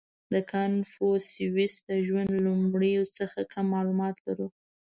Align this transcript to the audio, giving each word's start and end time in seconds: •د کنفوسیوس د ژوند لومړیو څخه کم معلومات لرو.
•د 0.33 0.35
کنفوسیوس 0.51 1.73
د 1.89 1.91
ژوند 2.05 2.31
لومړیو 2.45 3.03
څخه 3.17 3.39
کم 3.53 3.65
معلومات 3.73 4.15
لرو. 4.25 4.47